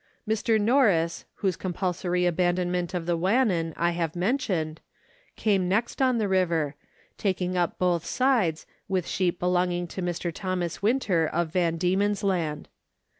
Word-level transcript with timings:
Mr. 0.27 0.59
Norris, 0.59 1.25
whose 1.35 1.55
compulsory 1.55 2.25
abandonment 2.25 2.95
of 2.95 3.05
the 3.05 3.15
Wannon 3.15 3.71
I 3.77 3.91
have 3.91 4.15
mentioned, 4.15 4.81
came 5.35 5.69
next 5.69 6.01
on 6.01 6.17
the 6.17 6.27
river, 6.27 6.73
taking 7.19 7.55
up 7.55 7.77
both 7.77 8.03
sides, 8.03 8.65
with 8.87 9.05
sheep 9.07 9.37
belonging 9.37 9.85
to 9.89 10.01
Mr. 10.01 10.33
Thomas 10.33 10.81
Winter, 10.81 11.27
of 11.27 11.53
Van 11.53 11.77
Diemen's 11.77 12.23
Land. 12.23 12.67